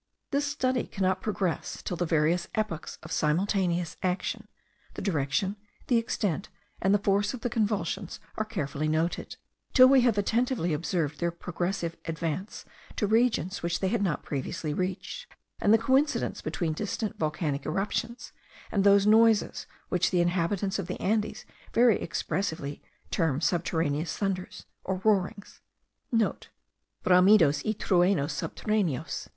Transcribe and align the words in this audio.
This 0.31 0.47
study 0.47 0.87
cannot 0.87 1.21
progress 1.21 1.83
till 1.83 1.95
the 1.95 2.07
various 2.07 2.47
epochs 2.55 2.97
of 3.03 3.11
simultaneous 3.11 3.97
action, 4.01 4.47
the 4.95 5.01
direction, 5.03 5.57
the 5.89 5.99
extent, 5.99 6.49
and 6.81 6.91
the 6.91 6.97
force 6.97 7.35
of 7.35 7.41
the 7.41 7.51
convulsions 7.51 8.19
are 8.35 8.43
carefully 8.43 8.87
noted; 8.87 9.35
till 9.75 9.87
we 9.87 10.01
have 10.01 10.17
attentively 10.17 10.73
observed 10.73 11.19
their 11.19 11.29
progressive 11.29 11.97
advance 12.05 12.65
to 12.95 13.05
regions 13.05 13.61
which 13.61 13.79
they 13.79 13.89
had 13.89 14.01
not 14.01 14.23
previously 14.23 14.73
reached; 14.73 15.27
and 15.59 15.71
the 15.71 15.77
coincidence 15.77 16.41
between 16.41 16.73
distant 16.73 17.19
volcanic 17.19 17.63
eruptions 17.67 18.31
and 18.71 18.83
those 18.83 19.05
noises 19.05 19.67
which 19.89 20.09
the 20.09 20.19
inhabitants 20.19 20.79
of 20.79 20.87
the 20.87 20.99
Andes 20.99 21.45
very 21.75 22.01
expressively 22.01 22.81
term 23.11 23.39
subterraneous 23.39 24.17
thunders, 24.17 24.65
or 24.83 24.97
roarings.* 25.03 25.61
(* 25.93 26.11
Bramidos 27.03 27.63
y 27.63 27.73
truenos 27.77 28.33
subterraneos.) 28.33 29.29